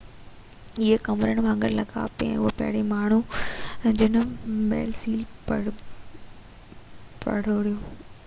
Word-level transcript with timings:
اهي 0.79 0.95
ڪمرن 1.07 1.39
وانگر 1.47 1.71
لڳا 1.79 2.05
پي 2.21 2.29
هو 2.39 2.53
پهريون 2.61 2.87
ماڻهو 2.93 3.19
هو 3.83 3.91
جنهن 3.99 4.63
مئل 4.71 4.95
سيل 5.01 5.23
پروڙيو 7.27 7.77